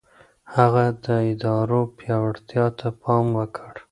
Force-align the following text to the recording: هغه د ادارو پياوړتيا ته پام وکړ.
هغه 0.55 0.85
د 1.05 1.07
ادارو 1.31 1.81
پياوړتيا 1.97 2.65
ته 2.79 2.87
پام 3.01 3.25
وکړ. 3.37 3.73